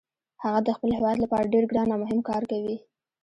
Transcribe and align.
هغه 0.43 0.59
د 0.63 0.69
خپل 0.77 0.89
هیواد 0.97 1.17
لپاره 1.23 1.51
ډیر 1.53 1.63
ګران 1.71 1.87
او 1.93 1.99
مهم 2.03 2.19
کار 2.29 2.43
کوي 2.51 2.75